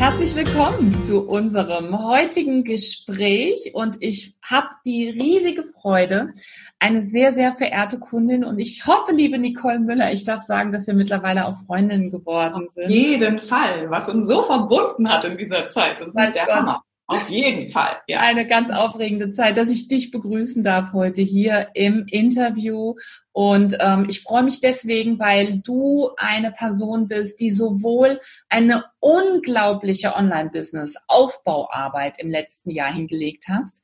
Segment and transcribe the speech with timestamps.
[0.00, 6.32] Herzlich willkommen zu unserem heutigen Gespräch und ich habe die riesige Freude,
[6.78, 10.86] eine sehr, sehr verehrte Kundin und ich hoffe, liebe Nicole Müller, ich darf sagen, dass
[10.86, 12.86] wir mittlerweile auch Freundinnen geworden sind.
[12.86, 16.82] Auf jeden Fall, was uns so verbunden hat in dieser Zeit, das ist der Hammer.
[17.10, 18.00] Auf jeden Fall.
[18.06, 18.20] Ja.
[18.20, 22.94] Eine ganz aufregende Zeit, dass ich dich begrüßen darf heute hier im Interview.
[23.32, 30.14] Und ähm, ich freue mich deswegen, weil du eine Person bist, die sowohl eine unglaubliche
[30.14, 33.82] Online-Business-Aufbauarbeit im letzten Jahr hingelegt hast.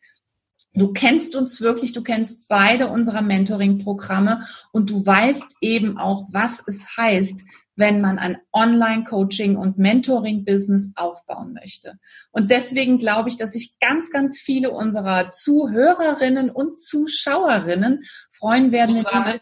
[0.74, 6.63] Du kennst uns wirklich, du kennst beide unserer Mentoring-Programme und du weißt eben auch, was
[6.65, 7.45] es heißt,
[7.77, 11.99] wenn man ein Online-Coaching und Mentoring-Business aufbauen möchte.
[12.32, 18.97] Und deswegen glaube ich, dass sich ganz, ganz viele unserer Zuhörerinnen und Zuschauerinnen freuen werden,
[18.97, 19.41] wenn du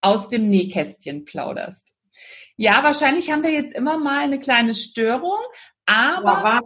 [0.00, 1.92] aus dem Nähkästchen plauderst.
[2.56, 5.38] Ja, wahrscheinlich haben wir jetzt immer mal eine kleine Störung,
[5.84, 6.62] aber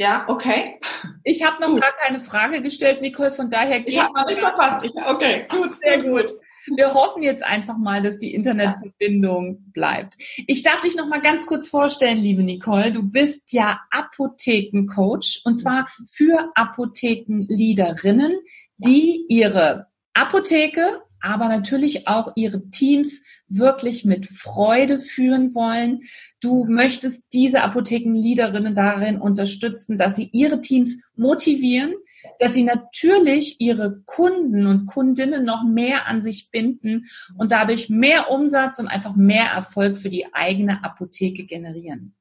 [0.00, 0.80] ja, okay.
[1.24, 1.82] Ich habe noch gut.
[1.82, 4.82] gar keine Frage gestellt, Nicole, von daher geht Ich habe nicht verpasst.
[4.86, 5.74] Ich, okay, gut.
[5.74, 6.30] Sehr gut.
[6.66, 10.16] Wir hoffen jetzt einfach mal, dass die Internetverbindung bleibt.
[10.46, 12.92] Ich darf dich noch mal ganz kurz vorstellen, liebe Nicole.
[12.92, 18.38] Du bist ja Apothekencoach und zwar für Apothekenleaderinnen,
[18.78, 26.00] die ihre Apotheke, aber natürlich auch ihre Teams wirklich mit Freude führen wollen.
[26.40, 31.94] Du möchtest diese Apothekenleaderinnen darin unterstützen, dass sie ihre Teams motivieren,
[32.40, 38.30] dass sie natürlich ihre Kunden und Kundinnen noch mehr an sich binden und dadurch mehr
[38.30, 42.16] Umsatz und einfach mehr Erfolg für die eigene Apotheke generieren.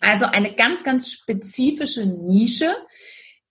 [0.00, 2.74] Also eine ganz, ganz spezifische Nische,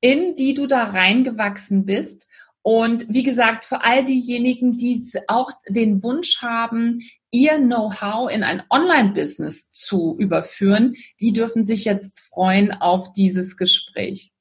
[0.01, 2.27] in die du da reingewachsen bist.
[2.61, 6.99] Und wie gesagt, für all diejenigen, die auch den Wunsch haben,
[7.31, 14.33] ihr Know-how in ein Online-Business zu überführen, die dürfen sich jetzt freuen auf dieses Gespräch.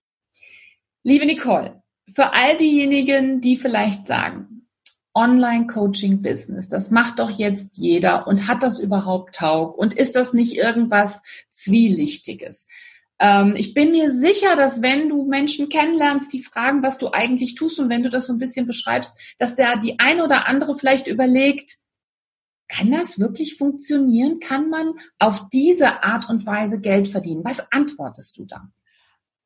[1.04, 1.82] Liebe Nicole,
[2.12, 4.66] für all diejenigen, die vielleicht sagen,
[5.14, 10.56] Online-Coaching-Business, das macht doch jetzt jeder und hat das überhaupt Taug und ist das nicht
[10.56, 11.20] irgendwas
[11.50, 12.66] Zwielichtiges?
[13.18, 17.54] Ähm, ich bin mir sicher, dass wenn du Menschen kennenlernst, die fragen, was du eigentlich
[17.54, 20.76] tust und wenn du das so ein bisschen beschreibst, dass der die eine oder andere
[20.76, 21.78] vielleicht überlegt,
[22.68, 24.40] kann das wirklich funktionieren?
[24.40, 27.44] Kann man auf diese Art und Weise Geld verdienen?
[27.44, 28.68] Was antwortest du da?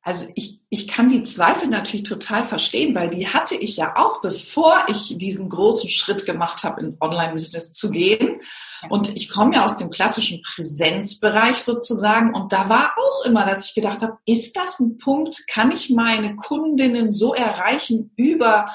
[0.05, 4.19] Also ich, ich kann die Zweifel natürlich total verstehen, weil die hatte ich ja auch,
[4.19, 8.41] bevor ich diesen großen Schritt gemacht habe, in Online-Business zu gehen.
[8.89, 12.35] Und ich komme ja aus dem klassischen Präsenzbereich sozusagen.
[12.35, 15.47] Und da war auch immer, dass ich gedacht habe, ist das ein Punkt?
[15.47, 18.65] Kann ich meine Kundinnen so erreichen über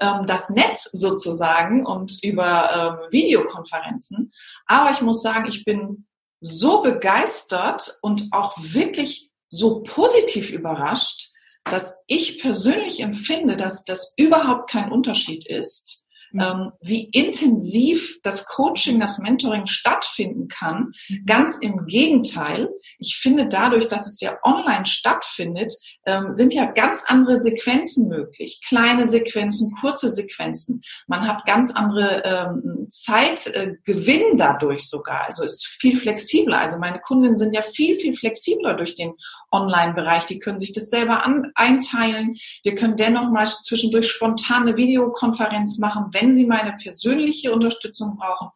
[0.00, 4.32] ähm, das Netz sozusagen und über ähm, Videokonferenzen?
[4.66, 6.06] Aber ich muss sagen, ich bin
[6.40, 11.30] so begeistert und auch wirklich so positiv überrascht,
[11.64, 16.04] dass ich persönlich empfinde, dass das überhaupt kein Unterschied ist.
[16.34, 20.92] Ähm, wie intensiv das Coaching, das Mentoring stattfinden kann.
[21.08, 21.26] Mhm.
[21.26, 22.68] Ganz im Gegenteil.
[22.98, 25.74] Ich finde dadurch, dass es ja online stattfindet,
[26.06, 28.60] ähm, sind ja ganz andere Sequenzen möglich.
[28.66, 30.82] Kleine Sequenzen, kurze Sequenzen.
[31.06, 35.24] Man hat ganz andere ähm, Zeitgewinn äh, dadurch sogar.
[35.26, 36.60] Also ist viel flexibler.
[36.60, 39.14] Also meine Kundinnen sind ja viel, viel flexibler durch den
[39.52, 40.26] Online-Bereich.
[40.26, 42.36] Die können sich das selber an, einteilen.
[42.62, 48.48] Wir können dennoch mal zwischendurch spontane Videokonferenz machen, wenn sie meine persönliche Unterstützung brauchen.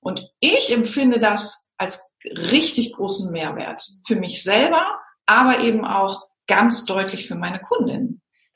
[0.00, 6.84] Und ich empfinde das als richtig großen Mehrwert für mich selber, aber eben auch ganz
[6.84, 8.09] deutlich für meine Kundinnen.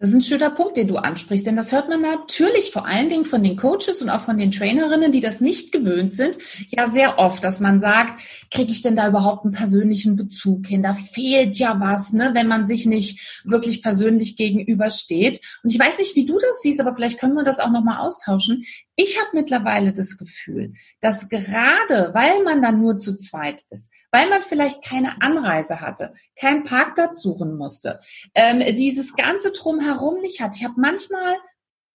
[0.04, 3.09] Das ist ein schöner Punkt, den du ansprichst, denn das hört man natürlich vor allen
[3.09, 6.37] Dingen von den Coaches und auch von den Trainerinnen, die das nicht gewöhnt sind,
[6.69, 8.20] ja sehr oft, dass man sagt,
[8.50, 10.82] kriege ich denn da überhaupt einen persönlichen Bezug hin?
[10.82, 15.40] Da fehlt ja was, ne, wenn man sich nicht wirklich persönlich gegenübersteht.
[15.62, 18.06] Und ich weiß nicht, wie du das siehst, aber vielleicht können wir das auch nochmal
[18.06, 18.62] austauschen.
[18.96, 24.29] Ich habe mittlerweile das Gefühl, dass gerade, weil man dann nur zu zweit ist, weil
[24.29, 28.00] man vielleicht keine Anreise hatte, keinen Parkplatz suchen musste,
[28.34, 30.56] ähm, dieses ganze drumherum nicht hat.
[30.56, 31.37] Ich habe manchmal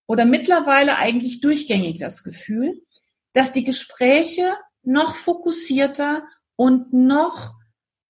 [0.07, 2.81] oder mittlerweile eigentlich durchgängig das Gefühl,
[3.34, 6.24] dass die Gespräche noch fokussierter
[6.56, 7.54] und noch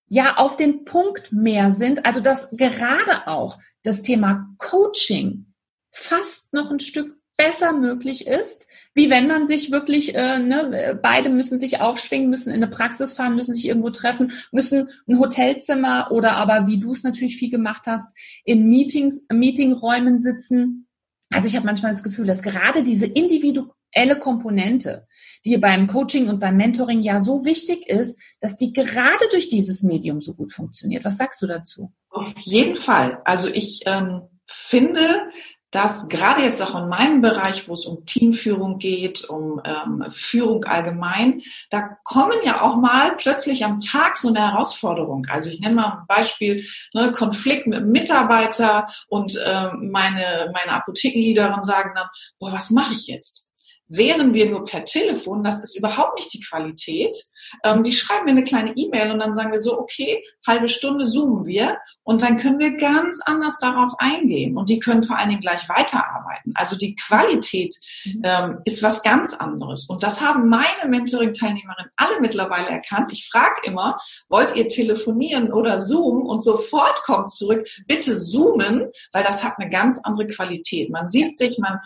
[0.08, 2.06] ja auf den Punkt mehr sind.
[2.06, 5.54] Also dass gerade auch das Thema Coaching
[5.92, 11.30] fast noch ein Stück besser möglich ist, wie wenn man sich wirklich, äh, ne, beide
[11.30, 16.12] müssen sich aufschwingen, müssen in eine Praxis fahren, müssen sich irgendwo treffen, müssen ein Hotelzimmer
[16.12, 18.14] oder aber, wie du es natürlich viel gemacht hast,
[18.44, 20.86] in Meetings, Meetingräumen sitzen.
[21.32, 25.08] Also ich habe manchmal das Gefühl, dass gerade diese individuelle Komponente,
[25.46, 29.82] die beim Coaching und beim Mentoring ja so wichtig ist, dass die gerade durch dieses
[29.82, 31.06] Medium so gut funktioniert.
[31.06, 31.94] Was sagst du dazu?
[32.10, 33.22] Auf jeden Fall.
[33.24, 35.30] Also ich ähm, finde,
[35.72, 40.66] dass gerade jetzt auch in meinem Bereich, wo es um Teamführung geht, um ähm, Führung
[40.66, 45.28] allgemein, da kommen ja auch mal plötzlich am Tag so eine Herausforderung.
[45.30, 50.72] Also ich nenne mal ein Beispiel, ne, Konflikt mit einem Mitarbeiter und äh, meine, meine
[50.72, 52.08] Apothekenleaderin sagen dann,
[52.40, 53.50] boah, was mache ich jetzt?
[53.90, 57.18] wären wir nur per Telefon, das ist überhaupt nicht die Qualität.
[57.64, 61.06] Ähm, die schreiben mir eine kleine E-Mail und dann sagen wir so, okay, halbe Stunde
[61.06, 65.30] zoomen wir und dann können wir ganz anders darauf eingehen und die können vor allen
[65.30, 66.54] Dingen gleich weiterarbeiten.
[66.56, 67.76] Also die Qualität
[68.06, 68.22] mhm.
[68.24, 73.12] ähm, ist was ganz anderes und das haben meine Mentoring-Teilnehmerinnen alle mittlerweile erkannt.
[73.12, 73.98] Ich frage immer,
[74.28, 79.70] wollt ihr telefonieren oder zoomen und sofort kommt zurück, bitte zoomen, weil das hat eine
[79.70, 80.90] ganz andere Qualität.
[80.90, 81.80] Man sieht sich, man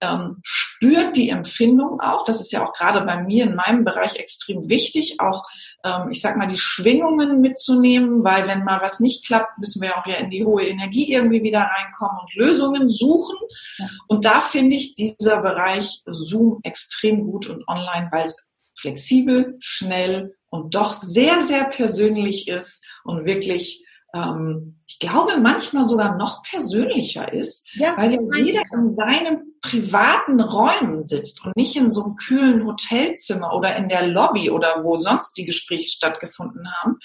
[0.00, 2.24] ähm, spürt die Empfindung auch.
[2.24, 5.44] Das ist ja auch gerade bei mir in meinem Bereich extrem wichtig, auch
[5.84, 9.96] ähm, ich sag mal die Schwingungen mitzunehmen, weil wenn mal was nicht klappt, müssen wir
[9.96, 13.36] auch ja in die hohe Energie irgendwie wieder reinkommen und Lösungen suchen.
[13.78, 13.88] Ja.
[14.08, 18.48] Und da finde ich dieser Bereich Zoom extrem gut und online, weil es
[18.78, 26.16] flexibel, schnell und doch sehr, sehr persönlich ist und wirklich ähm, ich glaube, manchmal sogar
[26.16, 31.90] noch persönlicher ist, ja, weil ja jeder in seinem privaten Räumen sitzt und nicht in
[31.90, 36.96] so einem kühlen Hotelzimmer oder in der Lobby oder wo sonst die Gespräche stattgefunden haben,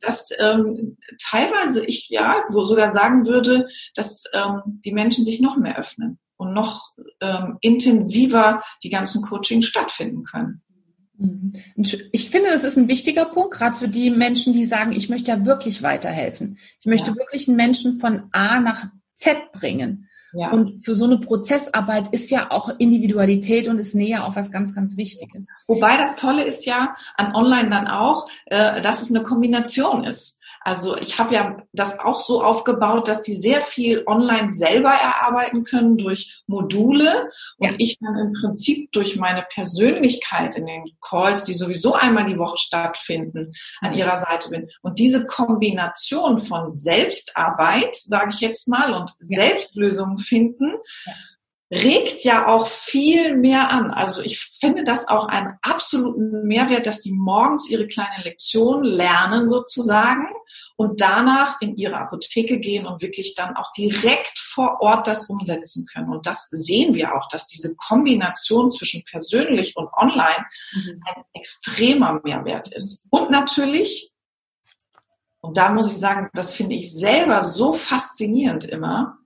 [0.00, 5.56] dass ähm, teilweise ich ja wo sogar sagen würde, dass ähm, die Menschen sich noch
[5.56, 10.62] mehr öffnen und noch ähm, intensiver die ganzen Coachings stattfinden können.
[11.18, 11.52] Mhm.
[12.12, 15.30] Ich finde, das ist ein wichtiger Punkt, gerade für die Menschen, die sagen, ich möchte
[15.30, 16.58] ja wirklich weiterhelfen.
[16.80, 17.16] Ich möchte ja.
[17.16, 18.86] wirklich einen Menschen von A nach
[19.16, 20.08] Z bringen.
[20.32, 20.50] Ja.
[20.50, 24.74] Und für so eine Prozessarbeit ist ja auch Individualität und ist näher auch was ganz,
[24.74, 25.48] ganz Wichtiges.
[25.66, 30.37] Wobei das Tolle ist ja an Online dann auch, äh, dass es eine Kombination ist.
[30.68, 35.64] Also ich habe ja das auch so aufgebaut, dass die sehr viel online selber erarbeiten
[35.64, 37.74] können durch Module und ja.
[37.78, 42.58] ich dann im Prinzip durch meine Persönlichkeit in den Calls, die sowieso einmal die Woche
[42.58, 44.68] stattfinden, an ihrer Seite bin.
[44.82, 49.40] Und diese Kombination von Selbstarbeit, sage ich jetzt mal, und ja.
[49.40, 50.74] Selbstlösungen finden,
[51.06, 51.12] ja
[51.70, 53.90] regt ja auch viel mehr an.
[53.90, 59.46] Also ich finde das auch einen absoluten Mehrwert, dass die morgens ihre kleine Lektion lernen
[59.46, 60.28] sozusagen
[60.76, 65.86] und danach in ihre Apotheke gehen und wirklich dann auch direkt vor Ort das umsetzen
[65.92, 66.08] können.
[66.08, 71.00] Und das sehen wir auch, dass diese Kombination zwischen persönlich und online mhm.
[71.04, 73.06] ein extremer Mehrwert ist.
[73.10, 74.12] Und natürlich,
[75.40, 79.18] und da muss ich sagen, das finde ich selber so faszinierend immer,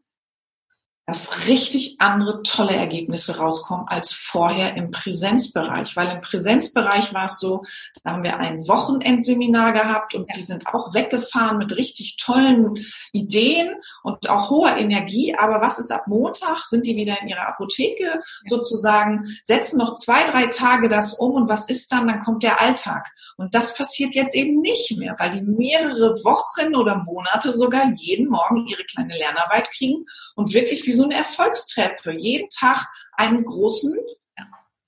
[1.13, 5.95] dass richtig andere tolle Ergebnisse rauskommen als vorher im Präsenzbereich.
[5.95, 7.65] Weil im Präsenzbereich war es so,
[8.03, 12.83] da haben wir ein Wochenendseminar gehabt und die sind auch weggefahren mit richtig tollen
[13.13, 15.35] Ideen und auch hoher Energie.
[15.37, 16.65] Aber was ist ab Montag?
[16.65, 21.47] Sind die wieder in ihrer Apotheke sozusagen, setzen noch zwei, drei Tage das um und
[21.47, 22.09] was ist dann?
[22.09, 23.11] Dann kommt der Alltag.
[23.37, 28.29] Und das passiert jetzt eben nicht mehr, weil die mehrere Wochen oder Monate sogar jeden
[28.29, 33.95] Morgen ihre kleine Lernarbeit kriegen und wirklich wie so eine Erfolgstreppe jeden Tag einen großen,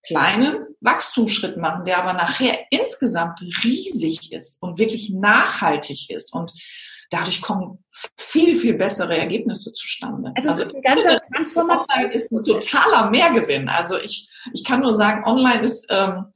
[0.06, 6.52] kleinen Wachstumsschritt machen, der aber nachher insgesamt riesig ist und wirklich nachhaltig ist und
[7.10, 7.84] dadurch kommen
[8.16, 10.32] viel, viel bessere Ergebnisse zustande.
[10.36, 10.74] Also, also ist
[11.56, 13.68] eine Online ist ein totaler Mehrgewinn.
[13.68, 16.26] Also ich, ich kann nur sagen, online ist ähm,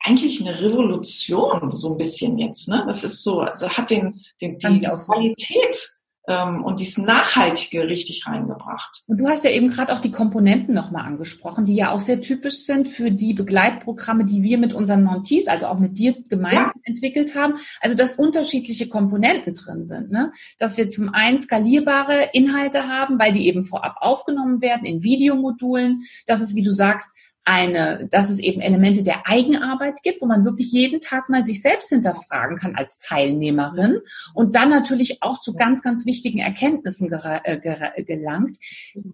[0.00, 2.68] eigentlich eine Revolution, so ein bisschen jetzt.
[2.68, 2.84] Ne?
[2.86, 5.88] Das ist so, also hat den, den die, die Qualität
[6.26, 9.02] ähm, und dies Nachhaltige richtig reingebracht.
[9.06, 12.20] Und du hast ja eben gerade auch die Komponenten nochmal angesprochen, die ja auch sehr
[12.20, 16.72] typisch sind für die Begleitprogramme, die wir mit unseren Montees, also auch mit dir gemeinsam
[16.74, 16.80] ja.
[16.84, 17.54] entwickelt haben.
[17.80, 20.32] Also dass unterschiedliche Komponenten drin sind, ne?
[20.58, 26.04] dass wir zum einen skalierbare Inhalte haben, weil die eben vorab aufgenommen werden in Videomodulen,
[26.26, 27.08] dass es, wie du sagst,
[27.44, 31.60] eine, dass es eben Elemente der Eigenarbeit gibt, wo man wirklich jeden Tag mal sich
[31.62, 34.00] selbst hinterfragen kann als Teilnehmerin
[34.32, 38.56] und dann natürlich auch zu ganz, ganz wichtigen Erkenntnissen äh, gelangt.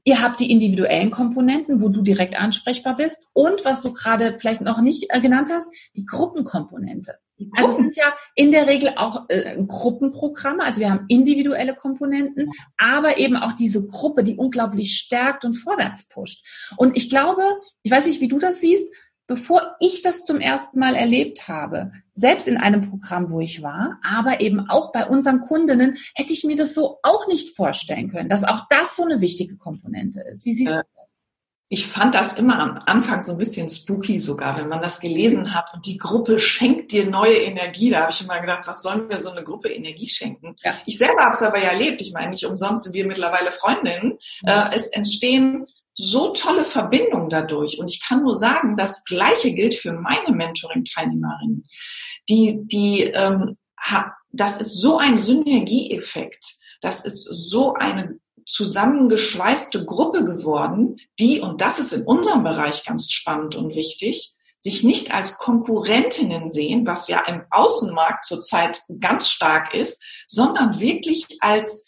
[0.04, 4.60] Ihr habt die individuellen Komponenten, wo du direkt ansprechbar bist und was du gerade vielleicht
[4.60, 7.18] noch nicht äh, genannt hast, die Gruppenkomponente.
[7.56, 12.50] Also es sind ja in der Regel auch äh, Gruppenprogramme, also wir haben individuelle Komponenten,
[12.76, 16.44] aber eben auch diese Gruppe, die unglaublich stärkt und vorwärts pusht.
[16.76, 17.42] Und ich glaube,
[17.82, 18.86] ich weiß nicht, wie du das siehst,
[19.30, 24.00] bevor ich das zum ersten Mal erlebt habe, selbst in einem Programm, wo ich war,
[24.02, 28.28] aber eben auch bei unseren Kundinnen, hätte ich mir das so auch nicht vorstellen können,
[28.28, 30.44] dass auch das so eine wichtige Komponente ist.
[30.44, 30.99] Wie siehst du das?
[31.72, 35.54] Ich fand das immer am Anfang so ein bisschen spooky sogar, wenn man das gelesen
[35.54, 37.90] hat und die Gruppe schenkt dir neue Energie.
[37.90, 40.56] Da habe ich immer gedacht, was sollen wir so eine Gruppe Energie schenken?
[40.64, 40.74] Ja.
[40.86, 42.02] Ich selber habe es aber ja erlebt.
[42.02, 44.18] Ich meine, nicht umsonst sind wir mittlerweile Freundinnen.
[44.42, 44.48] Mhm.
[44.48, 47.78] Äh, es entstehen so tolle Verbindungen dadurch.
[47.78, 51.68] Und ich kann nur sagen, das Gleiche gilt für meine Mentoring-Teilnehmerinnen.
[52.28, 53.56] Die, die, ähm,
[54.32, 56.58] das ist so ein Synergieeffekt.
[56.80, 58.18] Das ist so eine
[58.50, 64.82] zusammengeschweißte Gruppe geworden, die, und das ist in unserem Bereich ganz spannend und wichtig, sich
[64.82, 71.86] nicht als Konkurrentinnen sehen, was ja im Außenmarkt zurzeit ganz stark ist, sondern wirklich als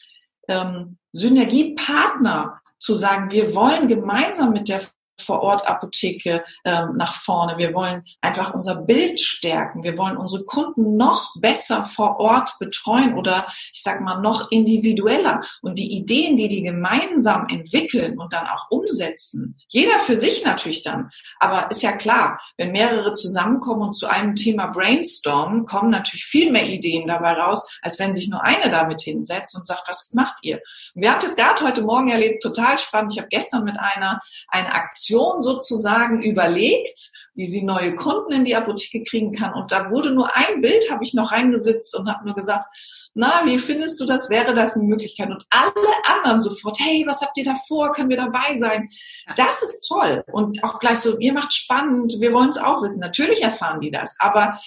[0.48, 4.80] ähm, Synergiepartner zu sagen, wir wollen gemeinsam mit der
[5.22, 7.58] vor-Ort-Apotheke ähm, nach vorne.
[7.58, 9.82] Wir wollen einfach unser Bild stärken.
[9.82, 15.40] Wir wollen unsere Kunden noch besser vor Ort betreuen oder ich sag mal noch individueller.
[15.62, 20.82] Und die Ideen, die die gemeinsam entwickeln und dann auch umsetzen, jeder für sich natürlich
[20.82, 21.10] dann.
[21.38, 26.50] Aber ist ja klar, wenn mehrere zusammenkommen und zu einem Thema brainstormen, kommen natürlich viel
[26.50, 30.38] mehr Ideen dabei raus, als wenn sich nur eine damit hinsetzt und sagt, was macht
[30.42, 30.60] ihr?
[30.94, 33.12] wir haben jetzt gerade heute Morgen erlebt, total spannend.
[33.12, 38.44] Ich habe gestern mit einer eine Aktion Aktion sozusagen überlegt, wie sie neue Kunden in
[38.44, 39.54] die Apotheke kriegen kann.
[39.54, 42.66] Und da wurde nur ein Bild, habe ich noch reingesetzt und habe nur gesagt,
[43.14, 44.30] na, wie findest du das?
[44.30, 45.30] Wäre das eine Möglichkeit?
[45.30, 47.92] Und alle anderen sofort, hey, was habt ihr da vor?
[47.92, 48.88] Können wir dabei sein?
[49.36, 50.24] Das ist toll.
[50.32, 53.00] Und auch gleich so, ihr macht spannend, wir wollen es auch wissen.
[53.00, 54.16] Natürlich erfahren die das.
[54.18, 54.58] Aber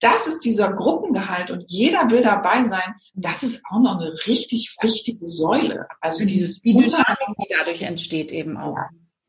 [0.00, 2.94] das ist dieser Gruppengehalt und jeder will dabei sein.
[3.12, 5.86] Das ist auch noch eine richtig wichtige Säule.
[6.00, 8.76] Also dieses die Dynamik, die dadurch entsteht eben auch.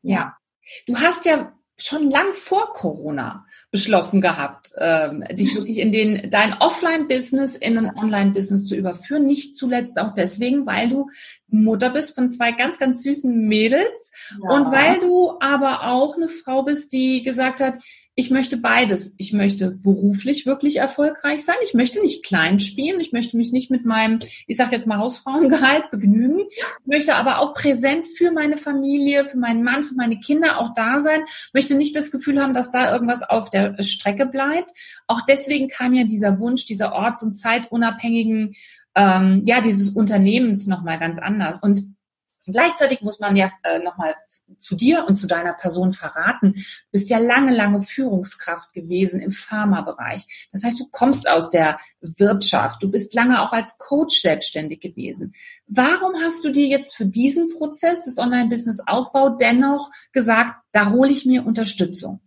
[0.00, 0.14] Ja.
[0.14, 0.36] ja.
[0.86, 6.54] Du hast ja schon lang vor Corona beschlossen gehabt, ähm, dich wirklich in den dein
[6.54, 9.26] Offline-Business in ein Online-Business zu überführen.
[9.26, 11.08] Nicht zuletzt auch deswegen, weil du
[11.48, 14.50] Mutter bist von zwei ganz, ganz süßen Mädels ja.
[14.50, 17.78] und weil du aber auch eine Frau bist, die gesagt hat,
[18.14, 19.14] ich möchte beides.
[19.16, 21.56] Ich möchte beruflich wirklich erfolgreich sein.
[21.62, 23.00] Ich möchte nicht klein spielen.
[23.00, 26.40] Ich möchte mich nicht mit meinem, ich sage jetzt mal Hausfrauengehalt begnügen.
[26.50, 30.74] Ich möchte aber auch präsent für meine Familie, für meinen Mann, für meine Kinder auch
[30.74, 31.22] da sein.
[31.24, 34.70] Ich möchte nicht das Gefühl haben, dass da irgendwas auf der Strecke bleibt.
[35.06, 38.52] Auch deswegen kam ja dieser Wunsch dieser orts- und zeitunabhängigen,
[38.94, 41.60] ähm, ja, dieses Unternehmens nochmal ganz anders.
[41.62, 41.94] Und
[42.52, 44.14] Gleichzeitig muss man ja äh, nochmal
[44.58, 49.32] zu dir und zu deiner Person verraten, du bist ja lange, lange Führungskraft gewesen im
[49.32, 50.48] Pharmabereich.
[50.52, 55.34] Das heißt, du kommst aus der Wirtschaft, du bist lange auch als Coach selbstständig gewesen.
[55.66, 61.26] Warum hast du dir jetzt für diesen Prozess des Online-Business-Aufbau dennoch gesagt, da hole ich
[61.26, 62.20] mir Unterstützung?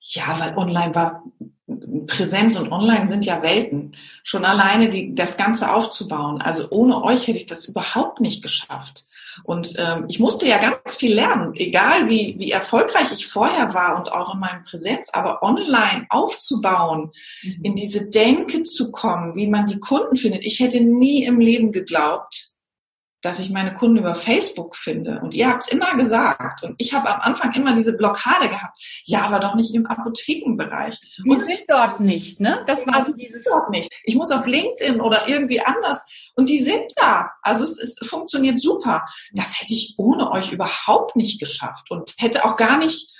[0.00, 1.24] Ja, weil online war
[2.06, 3.92] Präsenz und Online sind ja Welten.
[4.22, 6.40] Schon alleine die, das Ganze aufzubauen.
[6.40, 9.06] Also ohne euch hätte ich das überhaupt nicht geschafft.
[9.44, 13.98] Und ähm, ich musste ja ganz viel lernen, egal wie, wie erfolgreich ich vorher war
[13.98, 17.12] und auch in meinem Präsenz, aber online aufzubauen,
[17.42, 17.60] mhm.
[17.62, 20.44] in diese Denke zu kommen, wie man die Kunden findet.
[20.44, 22.55] Ich hätte nie im Leben geglaubt,
[23.26, 25.20] dass ich meine Kunden über Facebook finde.
[25.20, 26.62] Und ihr habt es immer gesagt.
[26.62, 28.78] Und ich habe am Anfang immer diese Blockade gehabt.
[29.04, 31.00] Ja, aber doch nicht im Apothekenbereich.
[31.24, 32.62] Die und sind dort nicht, ne?
[32.68, 33.90] Das war die dieses dort nicht.
[34.04, 36.06] Ich muss auf LinkedIn oder irgendwie anders.
[36.36, 37.32] Und die sind da.
[37.42, 39.04] Also es, es funktioniert super.
[39.32, 43.12] Das hätte ich ohne euch überhaupt nicht geschafft und hätte auch gar nicht.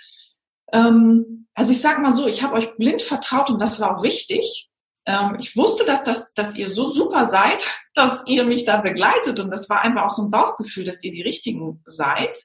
[0.73, 4.03] Ähm, also ich sage mal so, ich habe euch blind vertraut und das war auch
[4.05, 4.71] wichtig
[5.07, 9.41] ähm, ich wusste, dass, das, dass ihr so super seid, dass ihr mich da begleitet.
[9.41, 12.39] Und das war einfach auch so ein Bauchgefühl, dass ihr die Richtigen seid.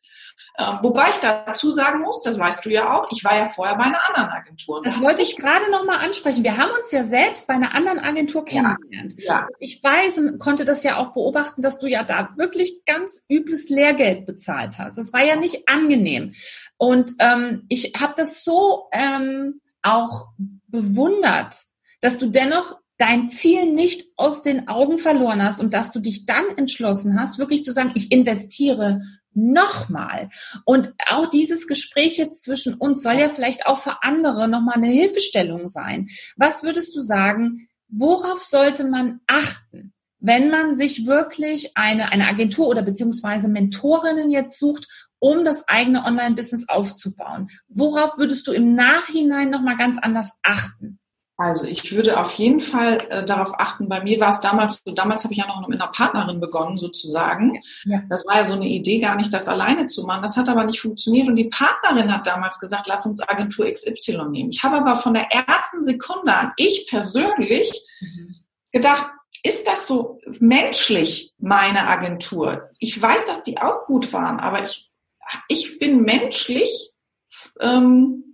[0.59, 3.75] Ähm, wobei ich dazu sagen muss, das weißt du ja auch, ich war ja vorher
[3.77, 4.81] bei einer anderen Agentur.
[4.83, 6.43] Das wollte ich gerade nochmal ansprechen.
[6.43, 9.15] Wir haben uns ja selbst bei einer anderen Agentur kennengelernt.
[9.17, 9.47] Ja, ja.
[9.59, 13.69] Ich weiß und konnte das ja auch beobachten, dass du ja da wirklich ganz übles
[13.69, 14.97] Lehrgeld bezahlt hast.
[14.97, 16.33] Das war ja nicht angenehm.
[16.77, 20.27] Und ähm, ich habe das so ähm, auch
[20.67, 21.55] bewundert,
[22.01, 26.27] dass du dennoch dein Ziel nicht aus den Augen verloren hast und dass du dich
[26.27, 29.01] dann entschlossen hast, wirklich zu sagen, ich investiere
[29.33, 30.29] nochmal.
[30.65, 34.89] Und auch dieses Gespräch jetzt zwischen uns soll ja vielleicht auch für andere nochmal eine
[34.89, 36.09] Hilfestellung sein.
[36.35, 42.67] Was würdest du sagen, worauf sollte man achten, wenn man sich wirklich eine, eine Agentur
[42.67, 47.49] oder beziehungsweise Mentorinnen jetzt sucht, um das eigene Online-Business aufzubauen?
[47.67, 50.99] Worauf würdest du im Nachhinein nochmal ganz anders achten?
[51.41, 53.89] Also ich würde auf jeden Fall äh, darauf achten.
[53.89, 56.77] Bei mir war es damals so, damals habe ich ja noch mit einer Partnerin begonnen
[56.77, 57.59] sozusagen.
[57.85, 58.03] Ja.
[58.09, 60.21] Das war ja so eine Idee, gar nicht das alleine zu machen.
[60.21, 64.25] Das hat aber nicht funktioniert und die Partnerin hat damals gesagt, lass uns Agentur XY
[64.29, 64.51] nehmen.
[64.51, 67.71] Ich habe aber von der ersten Sekunde an, ich persönlich,
[68.01, 68.35] mhm.
[68.71, 69.09] gedacht,
[69.41, 72.69] ist das so menschlich, meine Agentur?
[72.77, 74.91] Ich weiß, dass die auch gut waren, aber ich,
[75.47, 76.91] ich bin menschlich
[77.59, 78.30] ähm,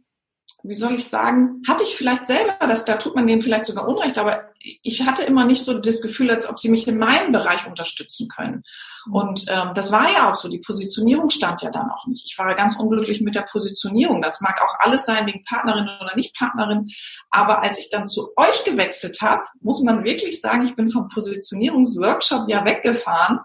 [0.67, 3.87] wie soll ich sagen, hatte ich vielleicht selber, das, da tut man denen vielleicht sogar
[3.87, 4.51] Unrecht, aber
[4.83, 8.27] ich hatte immer nicht so das Gefühl, als ob sie mich in meinem Bereich unterstützen
[8.27, 8.63] können.
[9.09, 12.25] Und ähm, das war ja auch so, die Positionierung stand ja dann auch nicht.
[12.25, 14.21] Ich war ganz unglücklich mit der Positionierung.
[14.21, 16.87] Das mag auch alles sein wegen Partnerin oder nicht Partnerin,
[17.29, 21.07] aber als ich dann zu euch gewechselt habe, muss man wirklich sagen, ich bin vom
[21.07, 23.39] Positionierungsworkshop ja weggefahren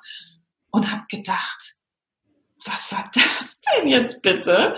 [0.71, 1.75] und habe gedacht,
[2.65, 4.77] was war das denn jetzt bitte?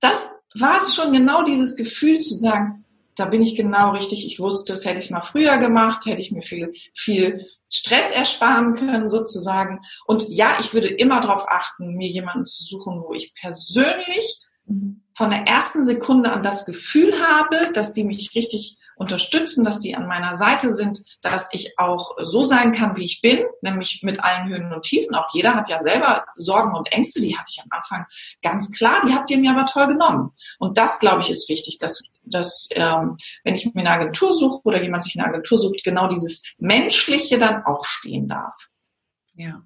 [0.00, 2.84] Das war es schon genau dieses Gefühl zu sagen,
[3.16, 4.26] da bin ich genau richtig.
[4.26, 8.74] Ich wusste, das hätte ich mal früher gemacht, hätte ich mir viel, viel Stress ersparen
[8.74, 9.80] können sozusagen.
[10.06, 14.40] Und ja, ich würde immer darauf achten, mir jemanden zu suchen, wo ich persönlich
[15.16, 19.96] von der ersten Sekunde an das Gefühl habe, dass die mich richtig unterstützen, dass die
[19.96, 24.22] an meiner Seite sind, dass ich auch so sein kann, wie ich bin, nämlich mit
[24.22, 25.14] allen Höhen und Tiefen.
[25.14, 28.06] Auch jeder hat ja selber Sorgen und Ängste, die hatte ich am Anfang
[28.42, 30.30] ganz klar, die habt ihr mir aber toll genommen.
[30.58, 34.60] Und das, glaube ich, ist wichtig, dass, dass ähm, wenn ich mir eine Agentur suche
[34.64, 38.68] oder jemand sich eine Agentur sucht, genau dieses Menschliche dann auch stehen darf.
[39.34, 39.62] Ja,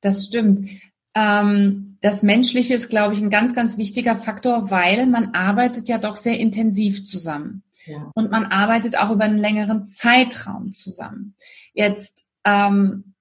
[0.00, 0.68] das stimmt.
[1.14, 5.98] Ähm, das Menschliche ist, glaube ich, ein ganz, ganz wichtiger Faktor, weil man arbeitet ja
[5.98, 7.62] doch sehr intensiv zusammen.
[7.86, 8.10] Ja.
[8.14, 11.34] Und man arbeitet auch über einen längeren Zeitraum zusammen.
[11.72, 13.14] Jetzt, ähm,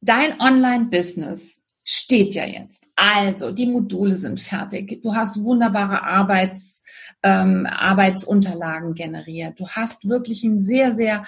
[0.00, 2.88] dein Online-Business steht ja jetzt.
[2.96, 5.02] Also, die Module sind fertig.
[5.02, 6.82] Du hast wunderbare Arbeits,
[7.22, 9.60] ähm, Arbeitsunterlagen generiert.
[9.60, 11.24] Du hast wirklich ein sehr, sehr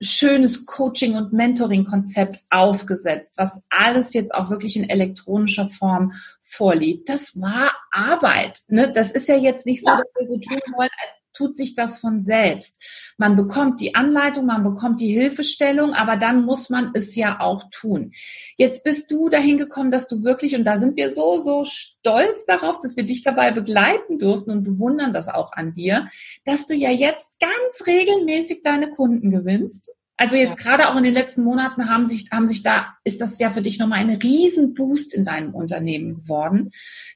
[0.00, 7.08] schönes Coaching- und Mentoring-Konzept aufgesetzt, was alles jetzt auch wirklich in elektronischer Form vorliegt.
[7.08, 8.60] Das war Arbeit.
[8.68, 8.90] Ne?
[8.92, 11.98] Das ist ja jetzt nicht so, dass wir so tun wollen, als tut sich das
[11.98, 12.78] von selbst.
[13.16, 17.64] Man bekommt die Anleitung, man bekommt die Hilfestellung, aber dann muss man es ja auch
[17.70, 18.12] tun.
[18.56, 22.44] Jetzt bist du dahin gekommen, dass du wirklich, und da sind wir so, so stolz
[22.44, 26.08] darauf, dass wir dich dabei begleiten durften und bewundern das auch an dir,
[26.44, 30.64] dass du ja jetzt ganz regelmäßig deine Kunden gewinnst also jetzt ja.
[30.64, 33.62] gerade auch in den letzten Monaten haben sich, haben sich da, ist das ja für
[33.62, 36.72] dich nochmal ein Riesenboost in deinem Unternehmen geworden.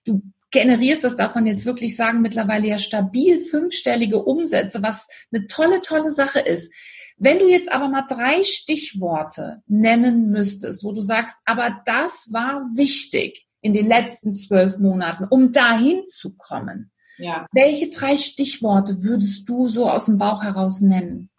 [0.06, 0.22] Du
[0.54, 5.82] generierst, das darf man jetzt wirklich sagen, mittlerweile ja stabil fünfstellige Umsätze, was eine tolle,
[5.82, 6.72] tolle Sache ist.
[7.18, 12.62] Wenn du jetzt aber mal drei Stichworte nennen müsstest, wo du sagst, aber das war
[12.74, 16.92] wichtig in den letzten zwölf Monaten, um dahin zu kommen.
[17.18, 17.46] Ja.
[17.52, 21.30] Welche drei Stichworte würdest du so aus dem Bauch heraus nennen?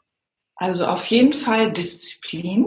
[0.56, 2.66] Also auf jeden Fall Disziplin.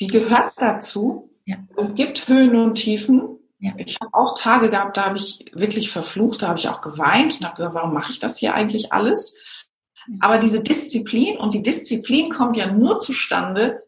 [0.00, 1.30] Die gehört dazu.
[1.46, 1.56] Ja.
[1.76, 3.33] Es gibt Höhen und Tiefen.
[3.64, 3.72] Ja.
[3.78, 7.40] Ich habe auch Tage gehabt, da habe ich wirklich verflucht, da habe ich auch geweint
[7.40, 9.38] und habe gesagt, warum mache ich das hier eigentlich alles?
[10.20, 13.82] Aber diese Disziplin und die Disziplin kommt ja nur zustande,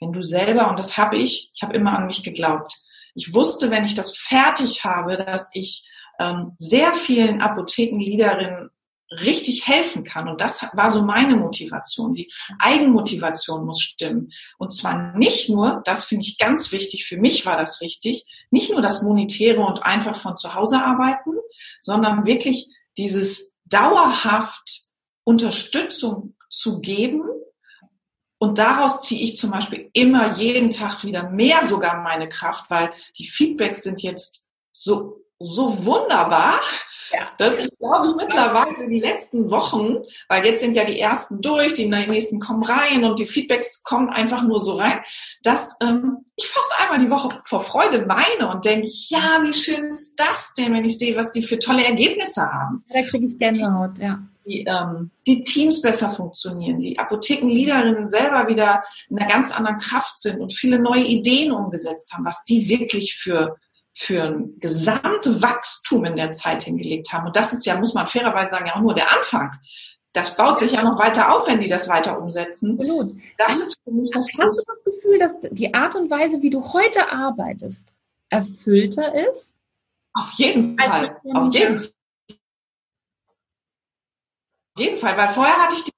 [0.00, 2.82] wenn du selber, und das habe ich, ich habe immer an mich geglaubt.
[3.14, 5.86] Ich wusste, wenn ich das fertig habe, dass ich
[6.18, 8.70] ähm, sehr vielen Apothekenliederinnen
[9.10, 10.28] richtig helfen kann.
[10.28, 12.14] Und das war so meine Motivation.
[12.14, 14.30] Die Eigenmotivation muss stimmen.
[14.58, 18.70] Und zwar nicht nur, das finde ich ganz wichtig, für mich war das wichtig, nicht
[18.70, 21.32] nur das Monetäre und einfach von zu Hause arbeiten,
[21.80, 24.90] sondern wirklich dieses dauerhaft
[25.24, 27.24] Unterstützung zu geben.
[28.38, 32.92] Und daraus ziehe ich zum Beispiel immer jeden Tag wieder mehr sogar meine Kraft, weil
[33.18, 36.60] die Feedbacks sind jetzt so, so wunderbar
[37.14, 37.30] ja.
[37.38, 39.98] Das ist, glaube ich, mittlerweile die letzten Wochen,
[40.28, 44.10] weil jetzt sind ja die ersten durch, die nächsten kommen rein und die Feedbacks kommen
[44.10, 45.00] einfach nur so rein,
[45.42, 49.84] dass ähm, ich fast einmal die Woche vor Freude weine und denke, ja, wie schön
[49.84, 52.84] ist das denn, wenn ich sehe, was die für tolle Ergebnisse haben.
[52.88, 54.20] Da kriege ich Gänsehaut, ja.
[54.46, 60.20] Die, ähm, die Teams besser funktionieren, die Apothekenleaderinnen selber wieder in einer ganz anderen Kraft
[60.20, 63.56] sind und viele neue Ideen umgesetzt haben, was die wirklich für
[63.94, 67.26] für ein Gesamtwachstum in der Zeit hingelegt haben.
[67.26, 69.52] Und das ist ja, muss man fairerweise sagen, ja auch nur der Anfang.
[70.12, 72.72] Das baut sich ja noch weiter auf, wenn die das weiter umsetzen.
[72.72, 73.16] Absolut.
[73.38, 76.50] Das ist für mich das Hast du das Gefühl, dass die Art und Weise, wie
[76.50, 77.86] du heute arbeitest,
[78.30, 79.52] erfüllter ist?
[80.12, 81.16] Auf jeden Fall.
[81.32, 81.90] Auf jeden Fall.
[84.76, 85.92] Auf jeden Fall, weil vorher hatte ich die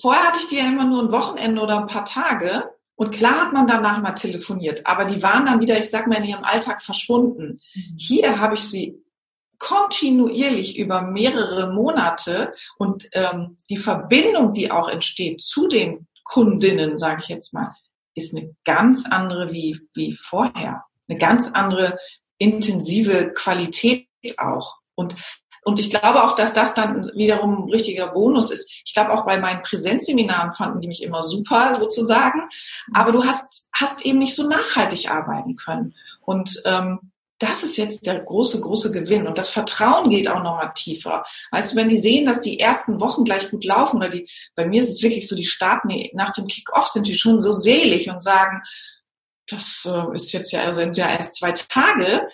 [0.00, 2.74] vorher hatte ich die ja immer nur ein Wochenende oder ein paar Tage.
[2.98, 6.16] Und klar hat man danach mal telefoniert, aber die waren dann wieder, ich sag mal,
[6.16, 7.60] in ihrem Alltag verschwunden.
[7.72, 7.96] Mhm.
[7.96, 9.00] Hier habe ich sie
[9.58, 17.20] kontinuierlich über mehrere Monate und ähm, die Verbindung, die auch entsteht zu den Kundinnen, sage
[17.22, 17.72] ich jetzt mal,
[18.16, 20.84] ist eine ganz andere wie, wie vorher.
[21.06, 21.98] Eine ganz andere
[22.38, 24.08] intensive Qualität
[24.38, 24.78] auch.
[24.96, 25.14] Und
[25.68, 28.72] und ich glaube auch, dass das dann wiederum ein richtiger Bonus ist.
[28.86, 32.48] Ich glaube auch bei meinen Präsenzseminaren fanden die mich immer super sozusagen.
[32.94, 35.94] Aber du hast, hast eben nicht so nachhaltig arbeiten können.
[36.22, 39.26] Und ähm, das ist jetzt der große, große Gewinn.
[39.26, 41.22] Und das Vertrauen geht auch nochmal tiefer.
[41.50, 44.66] Weißt du, wenn die sehen, dass die ersten Wochen gleich gut laufen, oder die, bei
[44.66, 48.08] mir ist es wirklich so, die starten nach dem Kick-Off sind die schon so selig
[48.08, 48.62] und sagen,
[49.46, 52.26] das äh, ist jetzt ja, sind ja erst zwei Tage,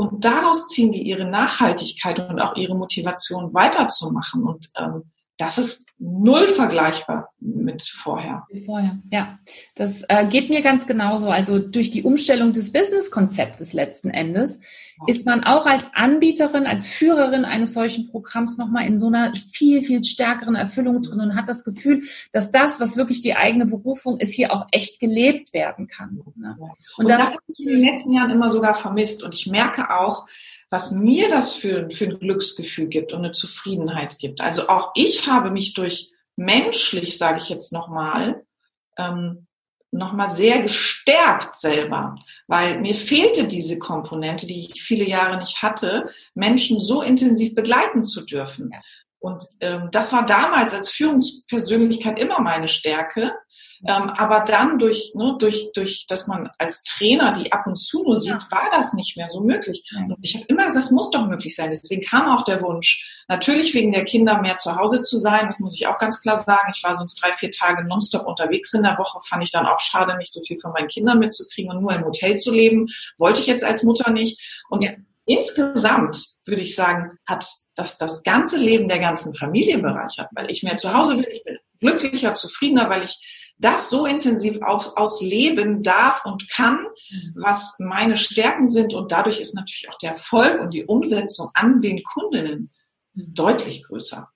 [0.00, 4.44] und daraus ziehen die ihre Nachhaltigkeit und auch ihre Motivation weiterzumachen.
[4.44, 8.44] Und ähm, das ist null vergleichbar mit vorher.
[8.66, 9.38] Vorher, ja.
[9.76, 11.28] Das äh, geht mir ganz genauso.
[11.28, 14.58] Also durch die Umstellung des Business-Konzeptes letzten Endes
[15.06, 19.84] ist man auch als Anbieterin, als Führerin eines solchen Programms nochmal in so einer viel,
[19.84, 24.18] viel stärkeren Erfüllung drin und hat das Gefühl, dass das, was wirklich die eigene Berufung
[24.18, 26.20] ist, hier auch echt gelebt werden kann.
[26.34, 26.56] Ne?
[26.58, 29.22] Und, und, das, das habe ich in den letzten Jahren immer sogar vermisst.
[29.22, 30.26] Und ich merke auch,
[30.70, 34.40] was mir das für, für ein Glücksgefühl gibt und eine Zufriedenheit gibt.
[34.40, 38.44] Also auch ich habe mich durch menschlich, sage ich jetzt nochmal,
[38.98, 39.46] ähm,
[39.90, 46.10] nochmal sehr gestärkt selber, weil mir fehlte diese Komponente, die ich viele Jahre nicht hatte,
[46.34, 48.70] Menschen so intensiv begleiten zu dürfen.
[49.18, 53.32] Und ähm, das war damals als Führungspersönlichkeit immer meine Stärke.
[53.86, 58.02] Ähm, aber dann durch, ne, durch, durch, dass man als Trainer die ab und zu
[58.02, 58.48] nur sieht, ja.
[58.50, 59.88] war das nicht mehr so möglich.
[59.90, 60.00] Ja.
[60.02, 61.70] Und ich habe immer gesagt, das muss doch möglich sein.
[61.70, 65.46] Deswegen kam auch der Wunsch, natürlich wegen der Kinder mehr zu Hause zu sein.
[65.46, 66.72] Das muss ich auch ganz klar sagen.
[66.74, 69.20] Ich war sonst drei, vier Tage nonstop unterwegs in der Woche.
[69.22, 72.04] Fand ich dann auch schade, nicht so viel von meinen Kindern mitzukriegen und nur im
[72.04, 72.86] Hotel zu leben.
[73.16, 74.64] Wollte ich jetzt als Mutter nicht.
[74.68, 74.90] Und ja.
[75.26, 80.64] insgesamt würde ich sagen, hat das das ganze Leben der ganzen Familie bereichert, weil ich
[80.64, 81.26] mehr zu Hause bin.
[81.30, 86.78] Ich bin glücklicher, zufriedener, weil ich das so intensiv auf, ausleben darf und kann,
[87.34, 88.94] was meine Stärken sind.
[88.94, 92.70] Und dadurch ist natürlich auch der Erfolg und die Umsetzung an den Kundinnen
[93.14, 94.28] deutlich größer.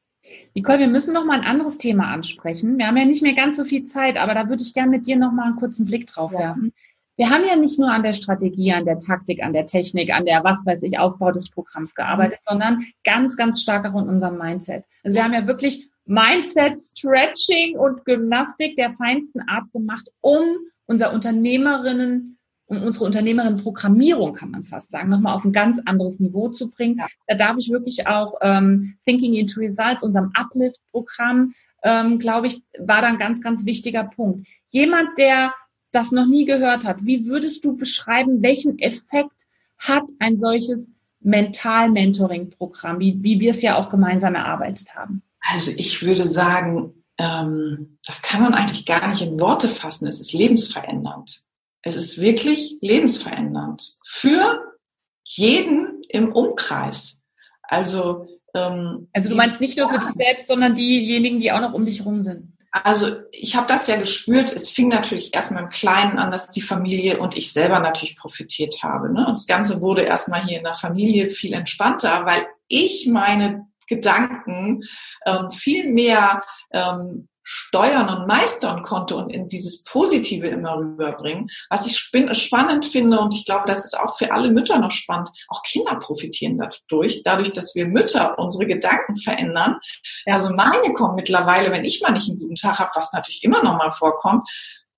[0.54, 2.78] Nicole, wir müssen noch mal ein anderes Thema ansprechen.
[2.78, 5.06] Wir haben ja nicht mehr ganz so viel Zeit, aber da würde ich gerne mit
[5.06, 6.72] dir noch mal einen kurzen Blick drauf werfen.
[7.16, 10.24] Wir haben ja nicht nur an der Strategie, an der Taktik, an der Technik, an
[10.24, 12.50] der, was weiß ich, Aufbau des Programms gearbeitet, mhm.
[12.50, 14.84] sondern ganz, ganz stark auch in unserem Mindset.
[15.04, 20.42] Also wir haben ja wirklich Mindset Stretching und Gymnastik der feinsten Art gemacht, um
[20.86, 22.38] unser Unternehmerinnen
[22.72, 26.70] um unsere Unternehmerin Programmierung, kann man fast sagen, nochmal auf ein ganz anderes Niveau zu
[26.70, 26.98] bringen.
[26.98, 27.06] Ja.
[27.26, 33.02] Da darf ich wirklich auch ähm, Thinking into Results, unserem Uplift-Programm, ähm, glaube ich, war
[33.02, 34.46] da ein ganz, ganz wichtiger Punkt.
[34.70, 35.52] Jemand, der
[35.90, 39.46] das noch nie gehört hat, wie würdest du beschreiben, welchen Effekt
[39.78, 45.22] hat ein solches Mental-Mentoring-Programm, wie, wie wir es ja auch gemeinsam erarbeitet haben?
[45.42, 50.06] Also ich würde sagen, ähm, das kann man eigentlich gar nicht in Worte fassen.
[50.06, 51.42] Es ist lebensverändernd.
[51.82, 54.76] Es ist wirklich lebensverändernd für
[55.24, 57.20] jeden im Umkreis.
[57.62, 61.72] Also ähm, also du meinst nicht nur für dich selbst, sondern diejenigen, die auch noch
[61.72, 62.52] um dich herum sind.
[62.70, 64.52] Also ich habe das ja gespürt.
[64.52, 68.82] Es fing natürlich erstmal im Kleinen an, dass die Familie und ich selber natürlich profitiert
[68.82, 69.12] habe.
[69.12, 69.26] Ne?
[69.28, 74.82] Das Ganze wurde erstmal hier in der Familie viel entspannter, weil ich meine Gedanken
[75.26, 76.42] ähm, viel mehr
[76.72, 81.48] ähm, steuern und meistern konnte und in dieses Positive immer rüberbringen.
[81.70, 85.30] Was ich spannend finde und ich glaube, das ist auch für alle Mütter noch spannend,
[85.48, 89.78] auch Kinder profitieren dadurch, dadurch, dass wir Mütter unsere Gedanken verändern.
[90.26, 93.62] Also meine kommen mittlerweile, wenn ich mal nicht einen guten Tag habe, was natürlich immer
[93.62, 94.48] noch mal vorkommt,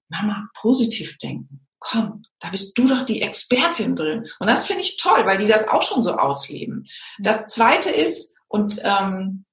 [0.09, 1.67] Mama, positiv denken.
[1.79, 4.27] Komm, da bist du doch die Expertin drin.
[4.39, 6.85] Und das finde ich toll, weil die das auch schon so ausleben.
[7.19, 9.45] Das zweite ist, und ähm,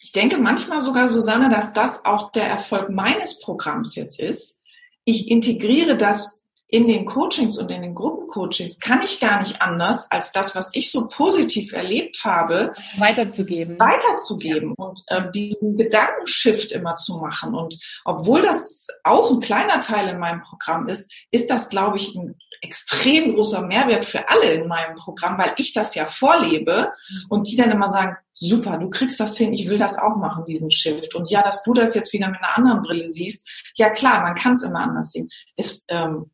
[0.00, 4.58] ich denke manchmal sogar, Susanne, dass das auch der Erfolg meines Programms jetzt ist.
[5.04, 8.78] Ich integriere das in den Coachings und in den Gruppencoachings.
[8.78, 13.76] Kann ich gar nicht anders, als das, was ich so positiv erlebt habe, weiterzugeben.
[13.80, 14.84] Weiterzugeben ja.
[14.84, 17.56] und äh, diesen Gedankenshift immer zu machen.
[17.56, 22.14] Und obwohl das auch ein kleiner Teil in meinem Programm ist, ist das, glaube ich,
[22.14, 26.92] ein extrem großer Mehrwert für alle in meinem Programm, weil ich das ja vorlebe
[27.28, 30.44] und die dann immer sagen, super, du kriegst das hin, ich will das auch machen,
[30.44, 31.14] diesen Shift.
[31.14, 34.36] Und ja, dass du das jetzt wieder mit einer anderen Brille siehst, ja klar, man
[34.36, 35.28] kann es immer anders sehen.
[35.56, 36.30] Ist, ähm,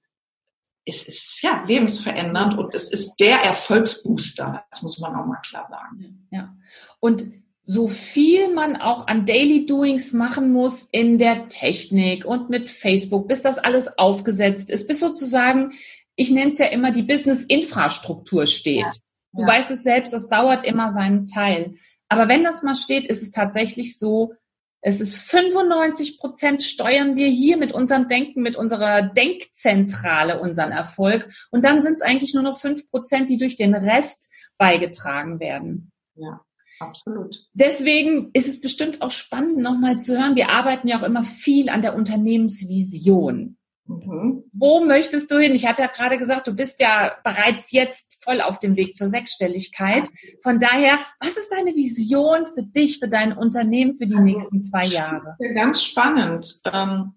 [0.85, 4.65] es ist ja lebensverändernd und es ist der Erfolgsbooster.
[4.71, 6.29] Das muss man auch mal klar sagen.
[6.31, 6.55] Ja.
[7.01, 7.33] Und
[7.71, 13.29] so viel man auch an Daily Doings machen muss in der Technik und mit Facebook,
[13.29, 15.73] bis das alles aufgesetzt ist, bis sozusagen,
[16.19, 18.83] ich nenne es ja immer die Business-Infrastruktur steht.
[18.83, 18.91] Ja.
[19.33, 19.47] Du ja.
[19.47, 21.75] weißt es selbst, das dauert immer seinen Teil.
[22.09, 24.35] Aber wenn das mal steht, ist es tatsächlich so,
[24.81, 31.31] es ist 95 Prozent steuern wir hier mit unserem Denken, mit unserer Denkzentrale unseren Erfolg.
[31.51, 35.93] Und dann sind es eigentlich nur noch fünf Prozent, die durch den Rest beigetragen werden.
[36.17, 36.41] Ja,
[36.81, 37.39] absolut.
[37.53, 40.37] Deswegen ist es bestimmt auch spannend, nochmal zu hören.
[40.37, 43.58] Wir arbeiten ja auch immer viel an der Unternehmensvision.
[43.89, 44.45] Mhm.
[44.53, 45.55] Wo möchtest du hin?
[45.55, 49.09] Ich habe ja gerade gesagt, du bist ja bereits jetzt voll auf dem Weg zur
[49.09, 50.09] Sechsstelligkeit.
[50.43, 54.63] Von daher, was ist deine Vision für dich, für dein Unternehmen für die also, nächsten
[54.63, 55.37] zwei Jahre?
[55.55, 56.61] Ganz spannend.
[56.71, 57.15] Ähm,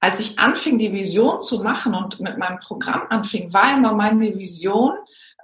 [0.00, 4.34] als ich anfing, die Vision zu machen und mit meinem Programm anfing, war immer meine
[4.34, 4.94] Vision,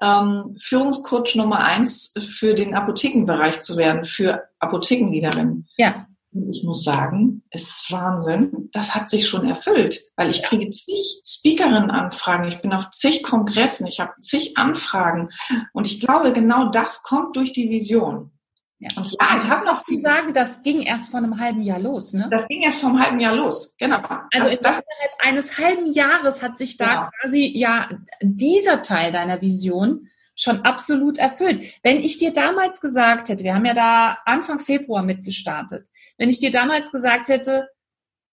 [0.03, 5.69] ähm, Führungscoach Nummer eins für den Apothekenbereich zu werden, für Apothekenleaderinnen.
[5.77, 6.07] Ja
[6.51, 8.68] ich muss sagen, es ist Wahnsinn.
[8.72, 12.49] Das hat sich schon erfüllt, weil ich kriege zig Speakerinnen-Anfragen.
[12.49, 15.29] Ich bin auf zig Kongressen, ich habe zig Anfragen.
[15.72, 18.33] Und ich glaube, genau das kommt durch die Vision.
[18.79, 18.90] Ja.
[18.96, 19.83] Und ja, ich habe noch.
[19.85, 22.29] zu sagen, das ging erst vor einem halben Jahr los, ne?
[22.31, 23.96] Das ging erst vor einem halben Jahr los, genau.
[24.33, 24.83] Also das, in das,
[25.20, 27.09] eines halben Jahres hat sich da genau.
[27.22, 27.88] quasi ja
[28.20, 31.81] dieser Teil deiner Vision schon absolut erfüllt.
[31.83, 36.38] Wenn ich dir damals gesagt hätte, wir haben ja da Anfang Februar mitgestartet, wenn ich
[36.38, 37.68] dir damals gesagt hätte,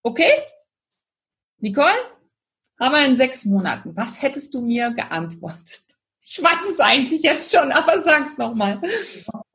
[0.03, 0.31] okay,
[1.59, 1.93] Nicole,
[2.79, 5.83] haben wir in sechs Monaten, was hättest du mir geantwortet?
[6.21, 8.81] Ich weiß es eigentlich jetzt schon, aber sag's nochmal.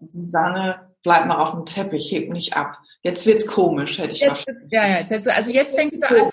[0.01, 2.79] Susanne, bleib mal auf dem Teppich, heb nicht ab.
[3.03, 4.71] Jetzt wird's komisch, hätte ich jetzt, wahrscheinlich.
[4.71, 6.31] Ja, ja, jetzt, also jetzt fängst du an.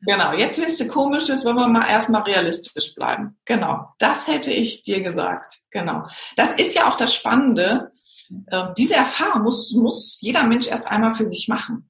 [0.00, 3.36] Genau, jetzt wirst du komisch, jetzt wollen wir mal erstmal realistisch bleiben.
[3.44, 5.54] Genau, das hätte ich dir gesagt.
[5.70, 6.06] Genau.
[6.36, 7.90] Das ist ja auch das Spannende.
[8.30, 11.88] Ähm, diese Erfahrung muss, muss jeder Mensch erst einmal für sich machen.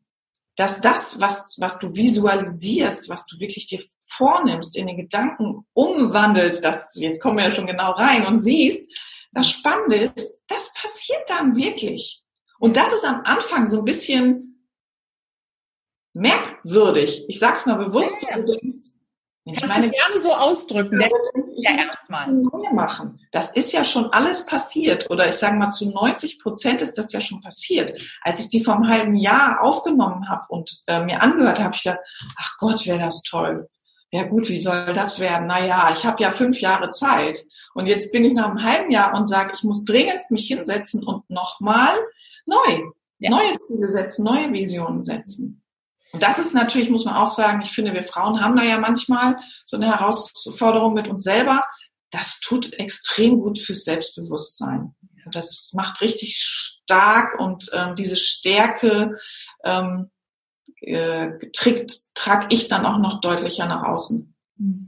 [0.57, 6.64] Dass das, was, was du visualisierst, was du wirklich dir vornimmst, in den Gedanken umwandelst,
[6.64, 8.90] das, jetzt kommen wir ja schon genau rein und siehst,
[9.33, 12.24] das Spannende ist, das passiert dann wirklich.
[12.59, 14.66] Und das ist am Anfang so ein bisschen
[16.14, 17.24] merkwürdig.
[17.29, 18.97] Ich sag's mal bewusst, ja, du denkst,
[19.52, 21.00] ich meine, du gerne so ausdrücken.
[21.00, 21.08] Ja,
[21.56, 23.20] ja, erstmal neue machen.
[23.32, 25.11] Das ist ja schon alles passiert.
[25.11, 28.00] Oder ich sage mal, zu 90 Prozent ist das ja schon passiert.
[28.22, 31.82] Als ich die vor einem halben Jahr aufgenommen habe und äh, mir angehört habe, ich
[31.82, 32.00] gedacht,
[32.38, 33.68] ach Gott, wäre das toll.
[34.11, 35.46] Ja gut, wie soll das werden?
[35.46, 37.44] Naja, ich habe ja fünf Jahre Zeit.
[37.74, 41.06] Und jetzt bin ich nach einem halben Jahr und sage, ich muss dringend mich hinsetzen
[41.06, 41.94] und nochmal
[42.46, 42.82] neu,
[43.18, 43.30] ja.
[43.30, 45.62] neue Ziele setzen, neue Visionen setzen.
[46.12, 49.37] Das ist natürlich, muss man auch sagen, ich finde, wir Frauen haben da ja manchmal
[49.64, 51.62] so eine Herausforderung mit uns selber.
[52.11, 54.94] Das tut extrem gut fürs Selbstbewusstsein.
[55.31, 59.18] Das macht richtig stark und ähm, diese Stärke
[59.62, 60.11] ähm,
[60.81, 61.29] äh,
[62.14, 64.35] trage ich dann auch noch deutlicher nach außen.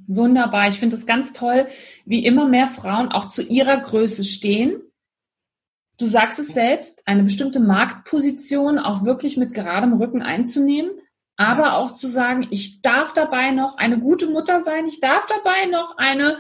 [0.07, 0.69] Wunderbar.
[0.69, 1.69] Ich finde es ganz toll,
[2.07, 4.81] wie immer mehr Frauen auch zu ihrer Größe stehen.
[5.99, 10.91] Du sagst es selbst, eine bestimmte Marktposition auch wirklich mit geradem Rücken einzunehmen
[11.41, 15.71] aber auch zu sagen, ich darf dabei noch eine gute Mutter sein, ich darf dabei
[15.71, 16.37] noch eine,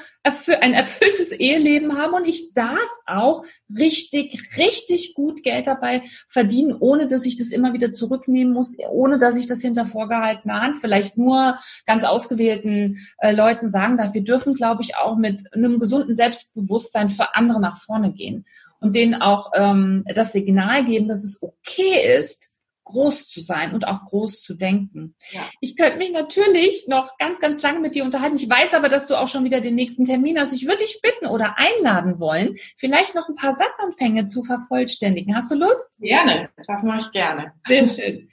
[0.60, 3.42] ein erfülltes Eheleben haben und ich darf auch
[3.74, 9.18] richtig, richtig gut Geld dabei verdienen, ohne dass ich das immer wieder zurücknehmen muss, ohne
[9.18, 14.12] dass ich das hinter vorgehaltener Hand vielleicht nur ganz ausgewählten äh, Leuten sagen darf.
[14.12, 18.44] Wir dürfen, glaube ich, auch mit einem gesunden Selbstbewusstsein für andere nach vorne gehen
[18.80, 22.49] und denen auch ähm, das Signal geben, dass es okay ist,
[22.90, 25.14] groß zu sein und auch groß zu denken.
[25.30, 25.40] Ja.
[25.60, 28.36] Ich könnte mich natürlich noch ganz, ganz lange mit dir unterhalten.
[28.36, 30.52] Ich weiß aber, dass du auch schon wieder den nächsten Termin hast.
[30.52, 35.36] Ich würde dich bitten oder einladen wollen, vielleicht noch ein paar Satzanfänge zu vervollständigen.
[35.36, 35.98] Hast du Lust?
[36.00, 37.52] Gerne, das mache ich gerne.
[37.66, 38.28] Sehr schön.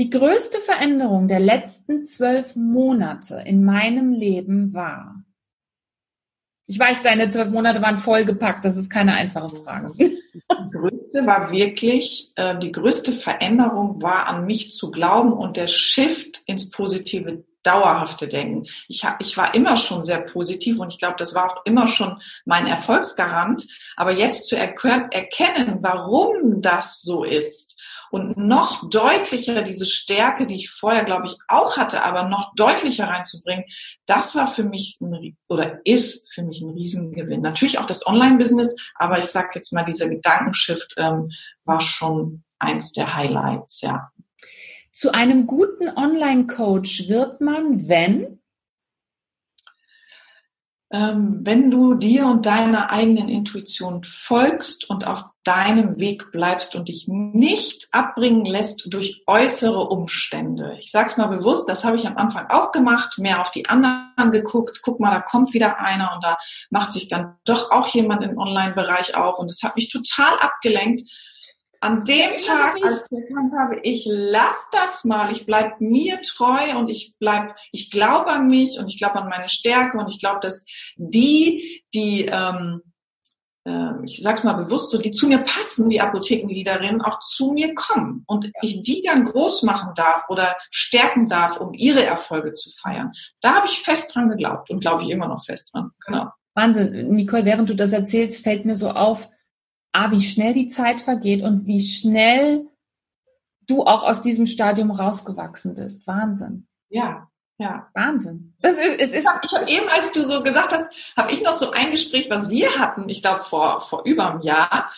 [0.00, 5.19] Die größte Veränderung der letzten zwölf Monate in meinem Leben war.
[6.70, 8.64] Ich weiß, deine zwölf Monate waren vollgepackt.
[8.64, 9.90] Das ist keine einfache Frage.
[9.98, 15.66] Die größte war wirklich, äh, die größte Veränderung war an mich zu glauben und der
[15.66, 18.68] Shift ins positive dauerhafte Denken.
[18.86, 22.22] Ich, ich war immer schon sehr positiv und ich glaube, das war auch immer schon
[22.44, 23.66] mein Erfolgsgarant.
[23.96, 27.79] Aber jetzt zu erkennen, warum das so ist
[28.10, 33.06] und noch deutlicher diese Stärke, die ich vorher, glaube ich, auch hatte, aber noch deutlicher
[33.08, 33.64] reinzubringen,
[34.06, 37.40] das war für mich ein, oder ist für mich ein Riesengewinn.
[37.40, 41.30] Natürlich auch das Online-Business, aber ich sage jetzt mal, dieser Gedankenshift ähm,
[41.64, 44.10] war schon eins der Highlights, ja.
[44.92, 48.40] Zu einem guten Online-Coach wird man, wenn?
[50.92, 56.88] Ähm, wenn du dir und deiner eigenen Intuition folgst und auf deinem Weg bleibst und
[56.88, 60.76] dich nicht abbringen lässt durch äußere Umstände.
[60.78, 64.30] Ich sag's mal bewusst, das habe ich am Anfang auch gemacht, mehr auf die anderen
[64.32, 64.80] geguckt.
[64.82, 66.36] Guck mal, da kommt wieder einer und da
[66.70, 71.02] macht sich dann doch auch jemand im Online-Bereich auf und das hat mich total abgelenkt
[71.80, 76.78] an dem Tag, als ich erkannt habe, ich lass das mal, ich bleib mir treu
[76.78, 80.20] und ich bleib, ich glaube an mich und ich glaube an meine Stärke und ich
[80.20, 80.66] glaube, dass
[80.96, 82.82] die, die, ähm,
[83.64, 87.74] äh, ich sag's mal bewusst so, die zu mir passen, die Apothekenliederinnen, auch zu mir
[87.74, 88.50] kommen und ja.
[88.60, 93.12] ich die dann groß machen darf oder stärken darf, um ihre Erfolge zu feiern.
[93.40, 95.92] Da habe ich fest dran geglaubt und glaube ich immer noch fest dran.
[96.06, 96.28] Genau.
[96.54, 99.30] Wahnsinn, Nicole, während du das erzählst, fällt mir so auf,
[99.92, 102.68] ah, wie schnell die Zeit vergeht und wie schnell
[103.66, 106.06] du auch aus diesem Stadium rausgewachsen bist.
[106.06, 106.66] Wahnsinn.
[106.88, 107.88] Ja, ja.
[107.94, 108.54] Wahnsinn.
[108.60, 111.52] Das ist, es ist, ich habe eben, als du so gesagt hast, habe ich noch
[111.52, 114.90] so ein Gespräch, was wir hatten, ich glaube vor, vor über einem Jahr,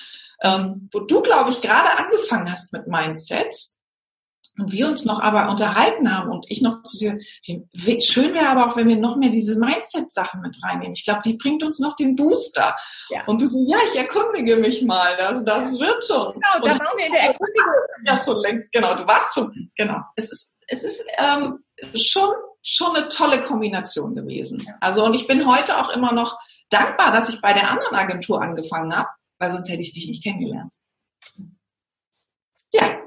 [0.43, 3.55] ähm, wo du, glaube ich, gerade angefangen hast mit Mindset
[4.59, 7.19] und wir uns noch aber unterhalten haben und ich noch zu dir,
[8.01, 10.93] schön wäre aber auch, wenn wir noch mehr diese Mindset-Sachen mit reinnehmen.
[10.93, 12.77] Ich glaube, die bringt uns noch den Booster.
[13.09, 13.25] Ja.
[13.27, 16.35] Und du so, ja, ich erkundige mich mal, das, das wird schon.
[16.35, 17.73] Genau, da waren wir in der Erkundigung.
[18.05, 20.01] Ja, schon längst, genau, du warst schon, genau.
[20.17, 22.31] Es ist, es ist ähm, schon,
[22.63, 24.63] schon eine tolle Kombination gewesen.
[24.81, 28.43] Also, und ich bin heute auch immer noch dankbar, dass ich bei der anderen Agentur
[28.43, 30.75] angefangen habe, weil sonst hätte ich dich nicht kennengelernt.
[32.73, 33.02] Ja,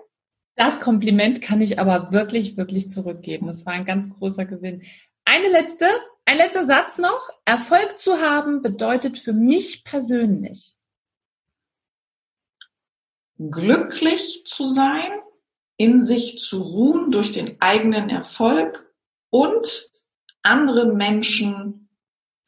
[0.55, 3.47] das Kompliment kann ich aber wirklich, wirklich zurückgeben.
[3.47, 4.83] Das war ein ganz großer Gewinn.
[5.25, 5.87] Eine letzte,
[6.25, 7.29] ein letzter Satz noch.
[7.43, 10.73] Erfolg zu haben bedeutet für mich persönlich.
[13.37, 15.11] Glücklich zu sein,
[15.77, 18.93] in sich zu ruhen durch den eigenen Erfolg
[19.29, 19.91] und
[20.41, 21.89] andere Menschen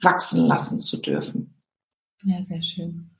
[0.01, 1.61] wachsen lassen zu dürfen.
[2.23, 3.16] Ja, sehr schön.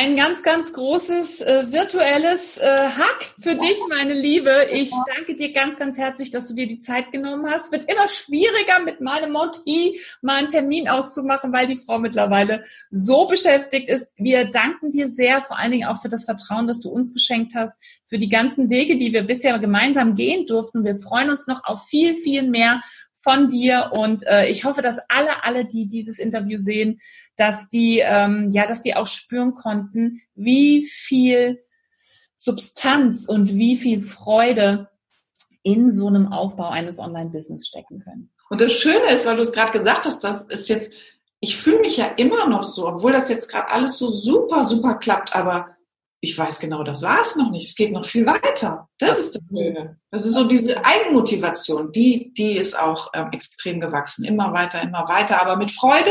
[0.00, 4.68] Ein ganz, ganz großes äh, virtuelles äh, Hack für dich, meine Liebe.
[4.70, 7.72] Ich danke dir ganz, ganz herzlich, dass du dir die Zeit genommen hast.
[7.72, 13.26] Wird immer schwieriger, mit meinem Monty mal einen Termin auszumachen, weil die Frau mittlerweile so
[13.26, 14.12] beschäftigt ist.
[14.16, 17.56] Wir danken dir sehr, vor allen Dingen auch für das Vertrauen, das du uns geschenkt
[17.56, 17.74] hast,
[18.06, 20.84] für die ganzen Wege, die wir bisher gemeinsam gehen durften.
[20.84, 22.82] Wir freuen uns noch auf viel, viel mehr
[23.28, 26.98] von dir und äh, ich hoffe, dass alle, alle, die dieses Interview sehen,
[27.36, 31.62] dass die, ähm, ja, dass die auch spüren konnten, wie viel
[32.36, 34.88] Substanz und wie viel Freude
[35.62, 38.30] in so einem Aufbau eines Online-Business stecken können.
[38.48, 40.90] Und das Schöne ist, weil du es gerade gesagt hast, das ist jetzt,
[41.40, 44.94] ich fühle mich ja immer noch so, obwohl das jetzt gerade alles so super, super
[44.94, 45.76] klappt, aber
[46.20, 47.68] ich weiß genau, das war es noch nicht.
[47.68, 48.88] Es geht noch viel weiter.
[48.98, 50.00] Das ist das Schöne.
[50.10, 54.24] Das ist so diese Eigenmotivation, die, die ist auch ähm, extrem gewachsen.
[54.24, 56.10] Immer weiter, immer weiter, aber mit Freude.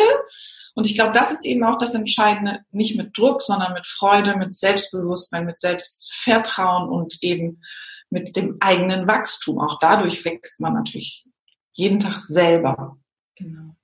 [0.75, 4.37] Und ich glaube, das ist eben auch das Entscheidende, nicht mit Druck, sondern mit Freude,
[4.37, 7.61] mit Selbstbewusstsein, mit Selbstvertrauen und eben
[8.09, 9.59] mit dem eigenen Wachstum.
[9.59, 11.25] Auch dadurch wächst man natürlich
[11.73, 12.97] jeden Tag selber.
[13.35, 13.75] Genau.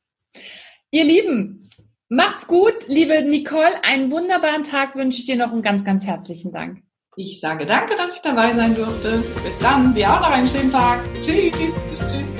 [0.89, 1.67] Ihr Lieben,
[2.09, 3.83] Macht's gut, liebe Nicole.
[3.83, 6.83] Einen wunderbaren Tag wünsche ich dir noch und ganz, ganz herzlichen Dank.
[7.15, 9.23] Ich sage danke, dass ich dabei sein durfte.
[9.43, 9.93] Bis dann.
[9.95, 11.03] Wir auch noch einen schönen Tag.
[11.21, 11.51] Tschüss.
[11.51, 12.11] Tschüss.
[12.11, 12.32] tschüss.